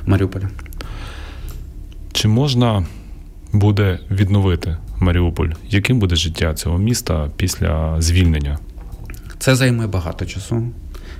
[0.05, 0.49] Маріуполя.
[2.11, 2.85] Чи можна
[3.53, 5.49] буде відновити Маріуполь?
[5.69, 8.59] Яким буде життя цього міста після звільнення?
[9.39, 10.63] Це займе багато часу,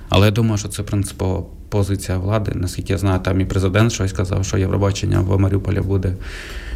[0.08, 2.52] але я думаю, що це принципова позиція влади.
[2.54, 6.14] Наскільки я знаю, там і президент щось сказав, що Євробачення в Маріуполі буде.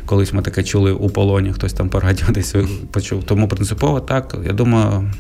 [0.07, 2.55] Колись ми таке чули у полоні, хтось там по радіо десь
[2.91, 3.25] почув.
[3.25, 4.37] Тому принципово так.
[4.47, 5.13] Я думаю,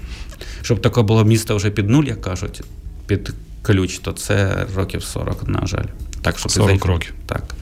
[0.62, 2.62] щоб таке було місто вже під нуль, як кажуть,
[3.06, 5.84] під ключ, то це років 40, на жаль.
[6.22, 6.88] Так, щоб 40 зайти.
[6.88, 7.14] років.
[7.26, 7.54] Так.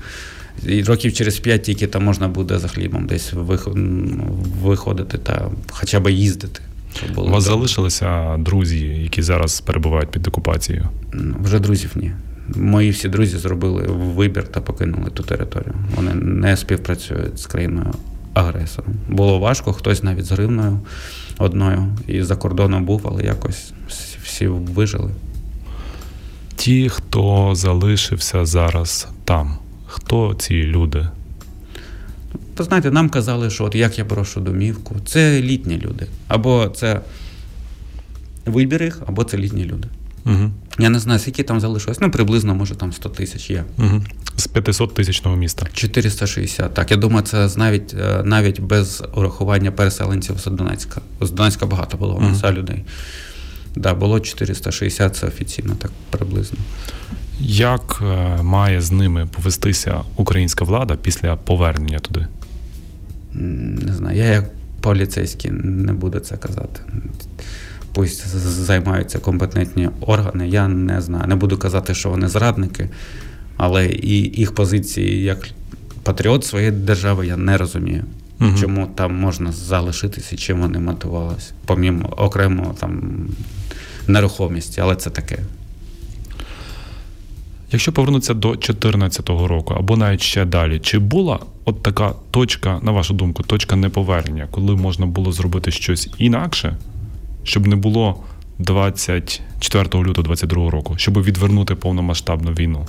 [0.66, 3.32] І років через 5 тільки там можна буде за хлібом десь
[4.62, 6.60] виходити та хоча б їздити.
[7.14, 7.56] було У вас добре.
[7.56, 10.88] залишилися друзі, які зараз перебувають під окупацією?
[11.12, 12.12] Ну, Вже друзів ні.
[12.56, 15.74] Мої всі друзі зробили вибір та покинули ту територію.
[15.96, 17.94] Вони не співпрацюють з країною
[18.34, 18.94] агресором.
[19.08, 20.80] Було важко, хтось навіть з гривною
[21.38, 23.72] одною і за кордоном був, але якось
[24.24, 25.10] всі вижили.
[26.56, 31.08] Ті, хто залишився зараз там, хто ці люди?
[32.54, 36.06] То знаєте, нам казали, що от як я прошу домівку, це літні люди.
[36.28, 37.00] Або це
[38.46, 39.88] вибір їх, або це літні люди.
[40.26, 40.50] Угу.
[40.78, 42.00] Я не знаю, скільки там залишилось.
[42.00, 43.64] Ну, приблизно, може, там 100 тисяч є.
[43.78, 44.02] Угу.
[44.36, 45.66] З 500 тисячного міста.
[45.72, 46.74] 460.
[46.74, 51.00] Так, я думаю, це навіть е, навіть без урахування переселенців з Донецька.
[51.20, 52.84] З Донецька багато було у нас людей.
[53.76, 56.58] Да, було 460, це офіційно, так приблизно.
[57.40, 62.26] Як е, має з ними повестися українська влада після повернення туди?
[63.32, 66.80] Не знаю, я як поліцейський не буду це казати.
[67.92, 70.48] Пусть займаються компетентні органи.
[70.48, 71.26] Я не знаю.
[71.26, 72.88] Не буду казати, що вони зрадники,
[73.56, 75.48] але і їх позиції як
[76.02, 78.04] патріот своєї держави я не розумію.
[78.38, 78.56] Мгм.
[78.60, 83.02] Чому там можна залишитися і чим вони мотивувалися, помімо окремо там
[84.08, 85.38] нерухомісті, але це таке.
[87.72, 92.92] Якщо повернутися до 2014 року або навіть ще далі, чи була от така точка, на
[92.92, 96.76] вашу думку, точка неповернення, коли можна було зробити щось інакше,
[97.42, 98.24] щоб не було
[98.58, 102.86] 24 лютого 22 року, щоб відвернути повномасштабну війну?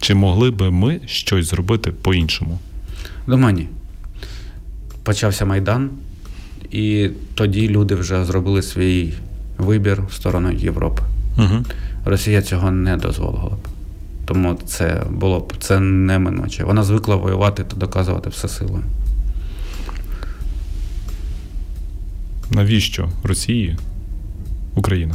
[0.00, 2.58] Чи могли би ми щось зробити по-іншому?
[3.26, 3.68] Думаю, ні.
[5.02, 5.90] Почався Майдан,
[6.70, 9.12] і тоді люди вже зробили свій
[9.60, 11.02] вибір в сторону Європи.
[11.38, 11.64] Угу.
[12.04, 13.58] Росія цього не дозволила б.
[14.26, 16.64] Тому це було б це неминуче.
[16.64, 18.82] Вона звикла воювати та доказувати все силою.
[22.50, 23.76] Навіщо Росії
[24.74, 25.14] Україна?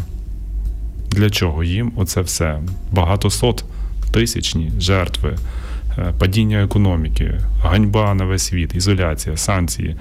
[1.10, 2.60] Для чого їм оце все?
[2.92, 3.66] Багато сот,
[4.12, 5.38] тисячні жертви,
[5.98, 9.96] е, падіння економіки, ганьба на весь світ, ізоляція, санкції.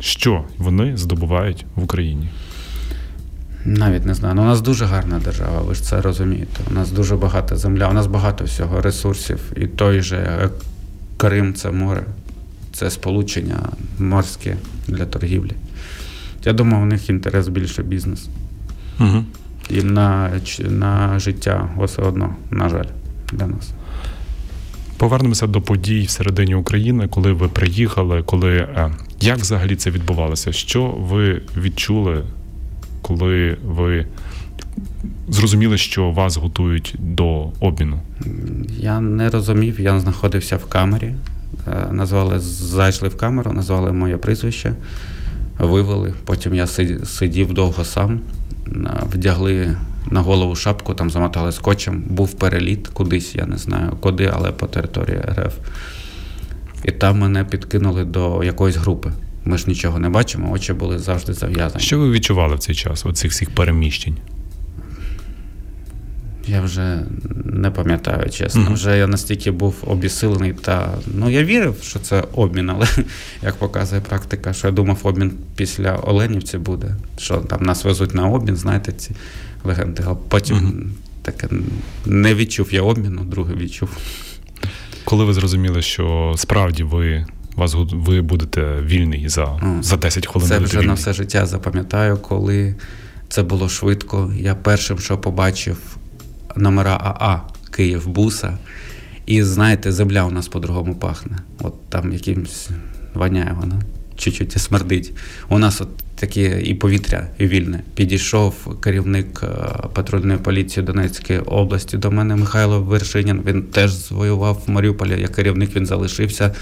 [0.00, 2.28] Що вони здобувають в Україні?
[3.64, 4.34] Навіть не знаю.
[4.34, 6.60] Ну, у нас дуже гарна держава, ви ж це розумієте.
[6.70, 9.40] У нас дуже багата земля, у нас багато всього ресурсів.
[9.56, 10.50] І той же е,
[11.16, 12.02] Крим це море,
[12.72, 13.68] це сполучення
[13.98, 14.56] морське
[14.88, 15.52] для торгівлі.
[16.44, 18.28] Я думаю, у них інтерес більше бізнес.
[19.00, 19.24] Угу.
[19.70, 22.84] Їм на, на життя все одно, на жаль,
[23.32, 23.70] для нас.
[24.96, 30.52] Повернемося до подій всередині України, коли ви приїхали, коли е, як взагалі це відбувалося?
[30.52, 32.24] Що ви відчули,
[33.02, 34.06] коли ви
[35.28, 38.00] зрозуміли, що вас готують до обміну?
[38.78, 41.14] Я не розумів, я знаходився в камері.
[41.68, 44.74] Е, Назвали, зайшли в камеру, назвали моє прізвище,
[45.58, 46.14] вивели.
[46.24, 46.66] Потім я
[47.04, 48.20] сидів довго сам,
[48.66, 48.70] е,
[49.12, 49.76] вдягли
[50.10, 52.02] на голову шапку, там замотали скотчем.
[52.06, 55.54] Був переліт кудись, я не знаю куди, але по території РФ.
[56.84, 59.12] І там мене підкинули до якоїсь групи.
[59.44, 61.84] Ми ж нічого не бачимо, очі були завжди зав'язані.
[61.84, 64.16] Що ви відчували в цей час, оцих всіх переміщень?
[66.46, 67.02] Я вже
[67.44, 68.60] не пам'ятаю, чесно.
[68.62, 68.74] Мгм.
[68.74, 72.86] Вже я настільки був обісилений та ну я вірив, що це обмін, але
[73.42, 76.96] як показує практика, що я думав, обмін після Оленівці буде.
[77.18, 79.10] Що там нас везуть на обмін, знаєте, ці
[79.64, 80.02] легенди.
[80.06, 80.92] А потім Мгм.
[81.22, 81.48] таке
[82.06, 83.88] не відчув я обміну, другий відчув.
[85.04, 87.26] Коли ви зрозуміли, що справді ви,
[87.60, 89.82] вас, ви будете вільний за, Мгм.
[89.82, 92.74] за 10 хвилин Це вже на все життя запам'ятаю, коли
[93.28, 94.32] це було швидко.
[94.38, 95.78] Я першим, що побачив
[96.56, 98.58] номера АА Київ буса.
[99.26, 101.36] І знаєте, земля у нас по-другому пахне.
[101.62, 102.68] От там якимсь
[103.14, 103.80] воняє вона,
[104.16, 105.12] чуть-чуть і смердить.
[105.48, 107.80] У нас от таке і повітря і вільне.
[107.94, 109.46] Підійшов керівник е,
[109.94, 113.42] патрульної поліції Донецької області до мене Михайло Вершинін.
[113.46, 115.20] Він теж звоював в Маріуполі.
[115.20, 116.54] Як керівник він залишився,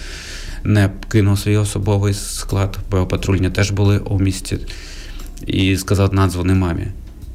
[0.65, 4.59] не кинув свій особовий склад, бо патрульні теж були у місті.
[5.47, 6.87] І сказав, надзвони мамі.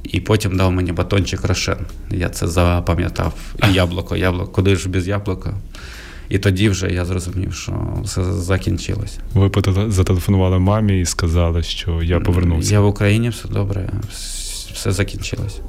[0.04, 1.78] І потім дав мені батончик Рошен.
[2.10, 3.34] Я це запам'ятав.
[3.70, 5.54] І яблуко, яблуко, куди ж без яблука.
[6.30, 9.18] І тоді вже я зрозумів, що все закінчилось.
[9.34, 9.52] Ви
[9.88, 12.74] зателефонували мамі і сказали, що я повернувся.
[12.74, 13.90] Я в Україні, все добре,
[14.74, 15.60] все закінчилось.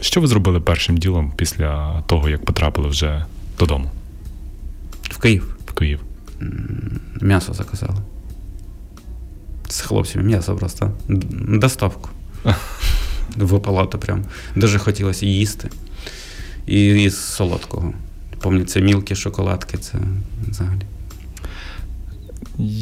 [0.00, 3.24] Що ви зробили першим ділом після того, як потрапили вже
[3.58, 3.90] додому
[5.02, 6.00] В Київ в Київ?
[7.20, 7.98] м'ясо заказали.
[9.68, 10.90] З хлопцями м'ясо просто.
[11.48, 12.10] Доставку.
[13.36, 14.24] В палату прям.
[14.56, 15.68] Дуже хотілося їсти.
[16.66, 17.92] І, і з солодкого.
[18.40, 19.98] Пам'ятаю, це мілкі шоколадки, це
[20.48, 20.80] взагалі.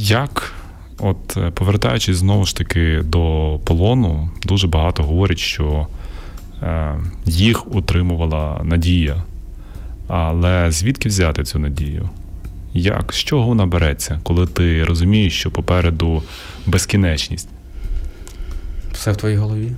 [0.06, 0.52] Як,
[0.98, 5.86] от е, повертаючись знову ж таки до полону, дуже багато говорять, що
[6.62, 9.22] е, їх утримувала надія.
[10.08, 12.08] Але звідки взяти цю надію?
[12.74, 13.12] Як?
[13.12, 16.22] З чого вона береться, коли ти розумієш, що попереду
[16.66, 17.48] безкінечність?
[18.92, 19.72] Все в твоїй голові.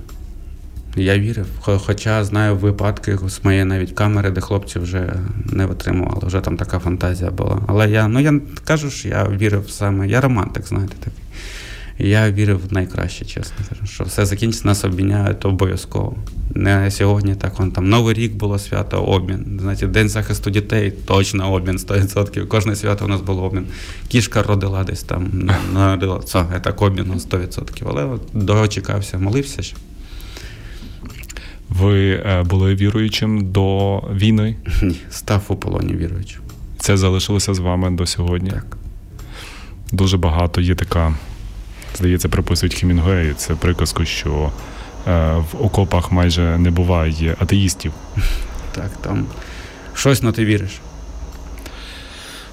[0.95, 1.47] Я вірив.
[1.61, 5.13] Хоча знаю випадки з моєї навіть камери, де хлопці вже
[5.45, 7.61] не витримували, вже там така фантазія була.
[7.67, 11.23] Але я, ну я кажу що я вірив саме, я романтик, знаєте, такий.
[11.99, 16.15] І Я вірив в найкраще, чесно кажу, що все закінчиться, нас обміняють обов'язково.
[16.49, 19.57] Не сьогодні, так он там Новий рік було свято, обмін.
[19.61, 22.47] Знаєте, День захисту дітей, точно обмін 100%.
[22.47, 23.65] Кожне свято у нас було обмін.
[24.07, 26.19] Кішка родила десь там, народила.
[26.19, 27.83] Це так обмін 100%.
[27.89, 29.75] Але от дочекався, молився ще.
[31.69, 34.55] Ви е, були віруючим до війни?
[34.81, 36.41] Ні, став у полоні віруючим.
[36.79, 38.49] Це залишилося з вами до сьогодні?
[38.49, 38.77] Так.
[39.91, 41.15] Дуже багато є така,
[41.97, 43.33] здається, приписують Хемінгуею.
[43.33, 44.51] Це приказку, що
[45.07, 47.91] е, в окопах майже не буває атеїстів.
[48.71, 49.25] Так, там
[49.93, 50.71] щось на ти віриш.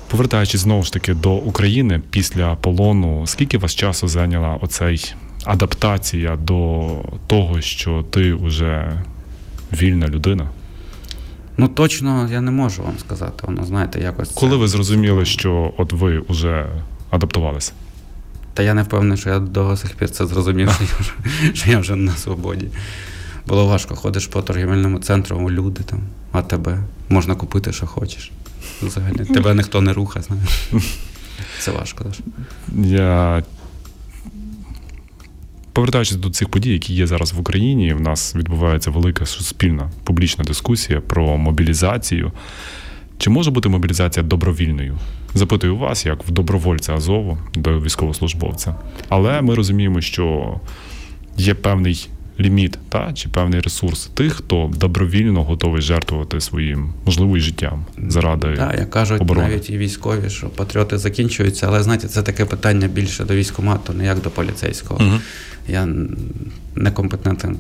[0.09, 6.89] Повертаючись знову ж таки до України після полону, скільки вас часу зайняла оцей адаптація до
[7.27, 8.93] того, що ти вже
[9.73, 10.49] вільна людина?
[11.57, 13.35] Ну точно я не можу вам сказати.
[13.47, 14.29] Воно знаєте, якось.
[14.29, 16.67] це- Коли ви зрозуміли, що от ви вже
[17.11, 17.73] адаптувалися?
[18.55, 21.13] Та я не впевнений, що я до сих пір це зрозумів, що я вже,
[21.55, 22.69] що я вже на свободі.
[23.47, 26.01] Було важко, ходиш по торгівельному центру, люди там,
[26.33, 28.31] а тебе можна купити, що хочеш.
[28.83, 30.87] Взагалі, тебе ніхто не рухає, знаєш.
[31.59, 32.05] Це важко.
[32.05, 32.23] Дуже.
[32.89, 33.43] Я
[35.73, 40.45] повертаючись до цих подій, які є зараз в Україні, в нас відбувається велика суспільна публічна
[40.45, 42.33] дискусія про мобілізацію.
[43.23, 44.99] Чи може бути мобілізація добровільною?
[45.35, 48.75] Запитую вас, як в добровольця Азову до військовослужбовця.
[49.09, 50.55] Але ми розуміємо, що
[51.37, 52.09] є певний
[52.41, 58.57] ліміт та чи певний ресурс тих, хто добровільно готовий жертвувати своїм можливо і життям заради
[58.57, 59.49] Так, як кажуть оборони.
[59.49, 64.05] навіть і військові, що патріоти закінчуються, але знаєте, це таке питання більше до військкомату, не
[64.05, 65.05] як до поліцейського.
[65.05, 65.21] Мгм.
[65.69, 65.89] Я
[66.75, 67.57] некомпетентен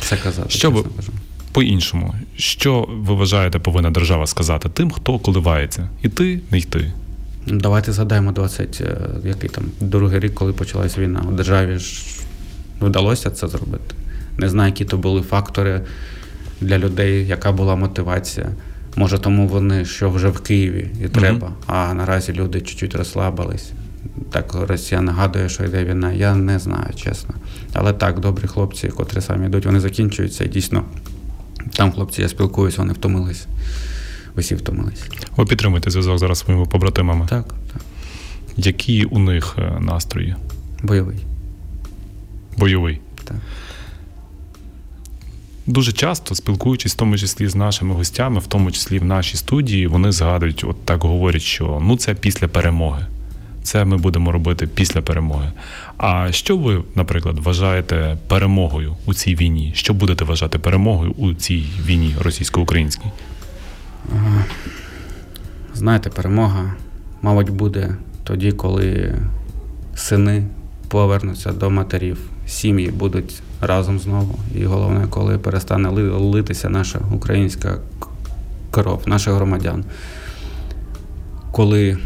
[0.00, 0.50] це казати.
[0.50, 1.12] Що чесно кажу.
[1.56, 5.88] По-іншому, що ви вважаєте, повинна держава сказати тим, хто коливається?
[6.02, 6.92] Іти, не йти.
[7.46, 11.24] Ну, Давайте згадаємо 20, е, який там другий рік, коли почалась війна.
[11.28, 12.02] У державі ж
[12.80, 13.94] вдалося це зробити.
[14.38, 15.80] Не знаю, які то були фактори
[16.60, 18.48] для людей, яка була мотивація.
[18.96, 23.72] Може, тому вони що вже в Києві і треба, а наразі люди чуть-чуть розслабились.
[24.30, 26.12] Так Росія нагадує, що йде війна.
[26.12, 27.34] Я не знаю, чесно.
[27.72, 30.44] Але так, добрі хлопці, котрі самі йдуть, вони закінчуються.
[30.44, 30.84] І дійсно,
[31.72, 33.46] там хлопці, я спілкуюся, вони втомились.
[34.36, 35.02] Усі втомились.
[35.36, 37.26] Ви підтримуєте зв'язок зараз своїми побратимами.
[37.26, 37.82] Так, так.
[38.56, 40.34] Які у них е, настрої?
[40.82, 41.16] Бойовий.
[42.56, 43.00] Бойовий.
[43.24, 43.36] Так.
[45.66, 49.86] Дуже часто, спілкуючись, в тому числі з нашими гостями, в тому числі в нашій студії,
[49.86, 53.06] вони згадують, от так говорять, що ну це після перемоги.
[53.66, 55.52] Це ми будемо робити після перемоги.
[55.96, 59.72] А що ви, наприклад, вважаєте перемогою у цій війні?
[59.74, 63.06] Що будете вважати перемогою у цій війні російсько-українській?
[65.74, 66.74] Знаєте, перемога,
[67.22, 69.14] мабуть, буде тоді, коли
[69.94, 70.46] сини
[70.88, 74.38] повернуться до матерів, сім'ї будуть разом знову.
[74.54, 77.78] І головне, коли перестане литися наша українська
[78.70, 79.84] кров, наших громадян.
[81.50, 81.98] Коли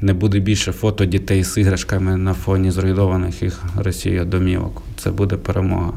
[0.00, 4.82] не буде більше фото дітей з іграшками на фоні зруйнованих їх Росією домівок.
[4.96, 5.92] Це буде перемога.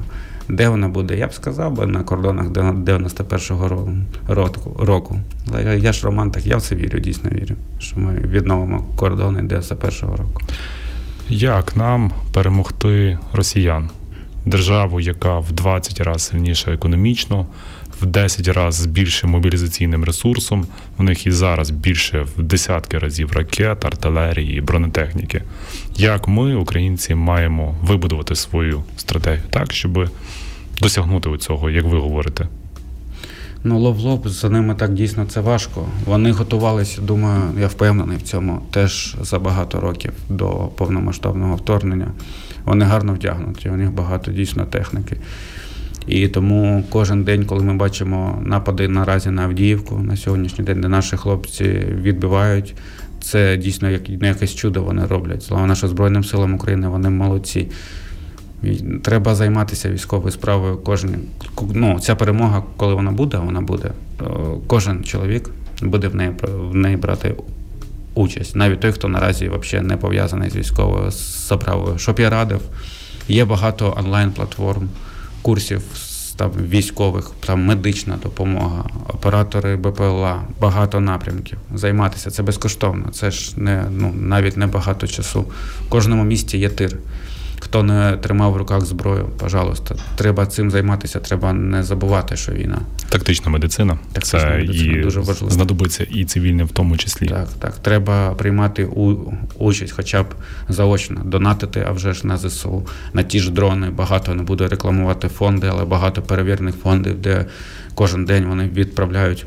[0.49, 1.17] Де вона буде?
[1.17, 3.89] Я б сказав би на кордонах 91-го
[4.77, 5.19] року-.
[5.53, 10.15] Але я, ж романтик, я в це вірю, дійсно вірю, що ми відновимо кордони 91-го
[10.15, 10.41] року.
[11.29, 13.89] Як нам перемогти росіян?
[14.45, 17.47] Державу, яка в 20 разів сильніша економічно,
[18.01, 20.65] в 10 разів з більшим мобілізаційним ресурсом.
[20.97, 25.43] У них і зараз більше в десятки разів ракет, артилерії, бронетехніки.
[25.95, 30.09] Як ми, українці, маємо вибудувати свою стратегію так, щоб
[30.81, 32.47] досягнути цього, як ви говорите?
[33.65, 35.85] Ну, лоб лоб за ними так дійсно це важко.
[36.05, 42.07] Вони готувалися, думаю, я впевнений в цьому, теж за багато років до повномасштабного вторгнення.
[42.65, 45.17] Вони гарно вдягнуті, у них багато дійсно техніки.
[46.07, 50.87] І тому кожен день, коли ми бачимо напади наразі на Авдіївку на сьогоднішній день, де
[50.87, 51.63] наші хлопці
[52.01, 52.75] відбивають,
[53.21, 55.43] це дійсно як ну, якесь чудо вони роблять.
[55.43, 57.67] Слава нашим Збройним силам України, вони молодці.
[59.03, 60.77] Треба займатися військовою справою.
[60.77, 61.15] Кожен
[61.73, 63.91] ну, ця перемога, коли вона буде, вона буде.
[64.67, 65.49] Кожен чоловік
[65.81, 66.31] буде в неї
[66.71, 67.35] в неї брати
[68.13, 68.55] участь.
[68.55, 71.97] Навіть той, хто наразі взагалі не пов'язаний з військовою справою.
[71.97, 72.61] Щоб я радив,
[73.27, 74.89] є багато онлайн-платформ,
[75.41, 75.81] курсів
[76.35, 81.57] там військових, там медична допомога, оператори БПЛА, багато напрямків.
[81.73, 83.09] Займатися це безкоштовно.
[83.11, 85.45] Це ж не ну навіть не багато часу.
[85.85, 86.97] В кожному місті є тир.
[87.73, 91.19] Хто не тримав в руках зброю, пожалуйста, треба цим займатися.
[91.19, 92.81] Треба не забувати, що війна.
[93.09, 93.97] Тактична медицина.
[94.11, 95.53] Тактична це медицина і дуже важливо.
[95.53, 97.27] знадобиться і цивільним в тому числі.
[97.27, 97.77] Так, так.
[97.77, 100.25] Треба приймати у, участь, хоча б
[100.69, 103.89] заочно, донатити, а вже ж на ЗСУ, на ті ж дрони.
[103.89, 107.45] Багато не буду рекламувати фонди, але багато перевірених фондів, де
[107.95, 109.45] кожен день вони відправляють.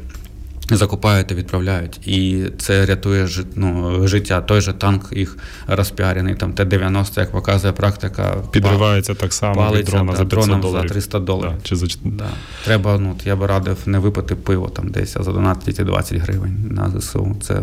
[0.70, 4.40] Закупають і відправляють, і це рятує ну, життя.
[4.40, 10.12] Той же танк їх розпіарений, там Т-90, як показує практика, Підривається так само від дрона
[10.12, 10.88] да, за 500 дроном доларів.
[10.88, 11.52] за 300 доларів.
[11.56, 11.86] Да, чи за...
[12.04, 12.28] Да.
[12.64, 17.00] Треба, ну, я би радив не випити пиво там десь, а задонатити 20 гривень на
[17.00, 17.36] ЗСУ.
[17.42, 17.62] Це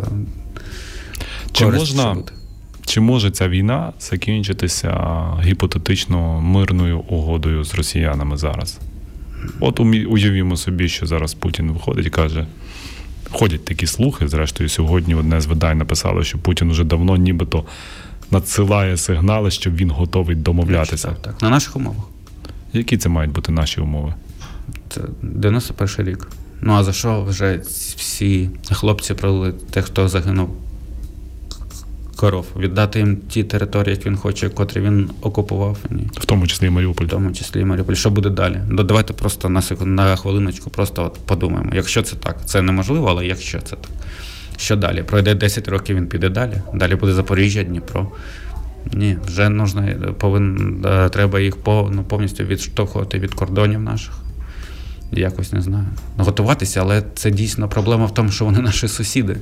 [1.52, 2.24] Чи користь можна-.
[2.86, 8.80] Чи може ця війна закінчитися гіпотетично мирною угодою з росіянами зараз?
[9.60, 12.48] От уявімо собі, що зараз Путін виходить і каже:
[13.34, 14.28] ходять такі слухи.
[14.28, 17.64] Зрештою, сьогодні одне з видань написало, що Путін уже давно нібито
[18.32, 21.08] надсилає сигнали, що він готовий домовлятися.
[21.08, 21.42] Так, так.
[21.42, 22.06] На наших умовах.
[22.74, 24.14] Які це мають бути наші умови?
[24.90, 26.28] Це 91 рік.
[26.62, 27.62] Ну а за що вже
[27.98, 30.50] всі хлопці пролили тих, хто загинув
[32.24, 32.46] коров?
[32.60, 35.78] Віддати їм ті території, які він хоче, котрі він окупував.
[35.90, 36.08] Ні.
[36.14, 37.06] В тому числі і Маріуполь.
[37.06, 37.94] В тому числі і Маріуполь.
[37.94, 38.58] Що буде далі?
[38.70, 41.72] Ну, давайте просто на секунду, на хвилиночку просто от подумаємо.
[41.74, 43.90] Якщо це так, це неможливо, але якщо це так.
[44.58, 45.04] Що далі?
[45.04, 46.62] Пройде 10 років, він піде далі.
[46.74, 48.12] Далі буде Запоріжжя, Дніпро.
[48.94, 49.88] Ні, вже нужно,
[50.20, 54.14] повин, е, треба їх ну, повністю відштовхувати від кордонів наших.
[55.12, 55.86] Якось не знаю.
[56.18, 59.38] Готуватися, але це дійсно проблема в тому, що вони наші сусіди.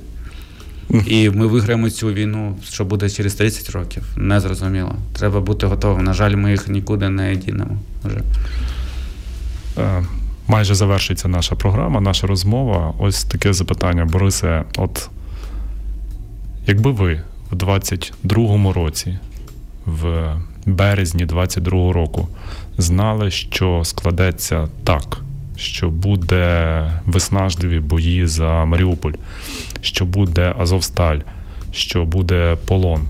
[1.07, 4.03] І ми виграємо цю війну, що буде через 30 років.
[4.17, 4.95] Незрозуміло.
[5.13, 6.03] Треба бути готовим.
[6.03, 8.21] На жаль, ми їх нікуди не дінемо вже.
[9.77, 10.03] Е,
[10.47, 12.93] Майже завершується наша програма, наша розмова.
[12.99, 14.63] Ось таке запитання, Борисе.
[14.77, 15.09] От
[16.67, 17.21] якби ви
[17.51, 19.17] в 22-му році,
[19.85, 20.35] в
[20.65, 22.27] березні 22-го року,
[22.77, 25.21] знали, що складеться так,
[25.55, 29.13] що буде виснажливі бої за Маріуполь,
[29.81, 31.19] що буде Азовсталь,
[31.71, 33.07] що буде полон.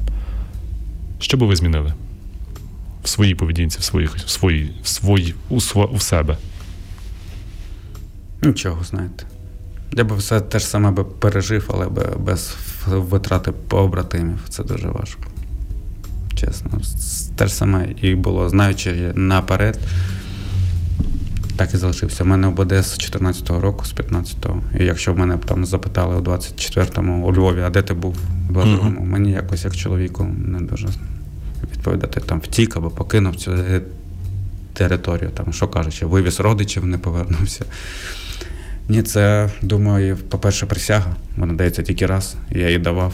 [1.20, 1.94] Що би ви змінили
[3.04, 5.60] в своїй поведінці, в своїх, в своїй, в свої, у,
[5.94, 6.38] у себе?
[8.42, 9.26] Нічого, знаєте.
[9.94, 12.56] Я би все те ж саме би пережив, але би без
[12.88, 14.40] витрати побратимів.
[14.50, 15.24] Це дуже важко.
[16.36, 16.82] Чесно.
[17.36, 19.80] Те ж саме і було, знаючи наперед,
[21.56, 22.24] так і залишився.
[22.24, 24.62] У мене ОБД з 14-го року, з 15-го.
[24.80, 28.18] І якщо в мене б там запитали у 24-му у Львові, а де ти був
[28.50, 30.88] у 22-му, мені якось як чоловіку не дуже
[31.72, 33.82] відповідати там втік або покинув цю е,
[34.74, 35.30] територію.
[35.34, 37.66] Там, що кажучи, вивіз родичів, не повернувся.
[38.90, 41.16] Ні, це, думаю, по-перше, присяга.
[41.38, 43.14] Вона дається тільки раз, я її давав.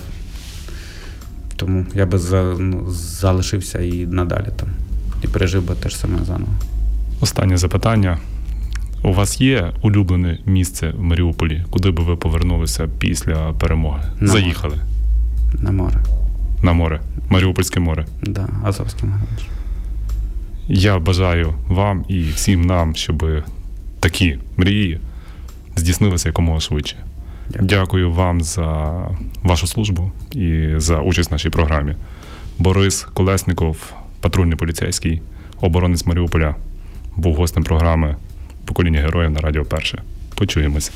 [1.55, 4.69] Тому я би за, ну, залишився і надалі там.
[5.23, 6.51] І пережив би те ж саме заново.
[7.21, 8.17] Останнє запитання.
[9.03, 13.99] У вас є улюблене місце в Маріуполі, куди би ви повернулися після перемоги?
[14.03, 14.27] На море.
[14.41, 14.77] Заїхали
[15.53, 16.03] На море.
[16.63, 18.05] на море, Маріупольське море.
[18.23, 19.21] Да, Азовське море.
[20.67, 23.25] Я бажаю вам і всім нам, щоб
[23.99, 24.99] такі мрії
[25.75, 26.95] здійснилися якомога швидше.
[27.49, 27.67] Дякую.
[27.69, 28.91] Дякую вам за
[29.43, 31.95] вашу службу і за участь в нашій програмі.
[32.59, 35.21] Борис Колесников, патрульний поліцейський,
[35.61, 36.55] оборонець Маріуполя,
[37.17, 38.15] був гостем програми
[38.65, 40.01] Покоління героїв на Радіо Перше.
[40.35, 40.91] Почуємося.